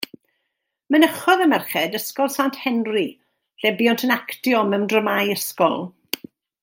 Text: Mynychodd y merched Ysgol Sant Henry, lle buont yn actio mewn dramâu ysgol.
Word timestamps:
Mynychodd 0.93 1.43
y 1.45 1.45
merched 1.51 1.97
Ysgol 1.99 2.31
Sant 2.37 2.57
Henry, 2.63 3.05
lle 3.65 3.73
buont 3.83 4.05
yn 4.09 4.15
actio 4.17 4.63
mewn 4.73 4.89
dramâu 4.95 5.31
ysgol. 5.37 5.79